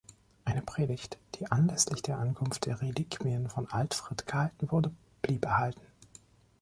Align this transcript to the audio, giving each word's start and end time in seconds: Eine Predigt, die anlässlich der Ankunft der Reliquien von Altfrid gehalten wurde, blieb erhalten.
Eine 0.45 0.63
Predigt, 0.63 1.19
die 1.35 1.51
anlässlich 1.51 2.01
der 2.01 2.17
Ankunft 2.17 2.65
der 2.65 2.81
Reliquien 2.81 3.51
von 3.51 3.69
Altfrid 3.69 4.25
gehalten 4.25 4.71
wurde, 4.71 4.91
blieb 5.21 5.45
erhalten. 5.45 5.83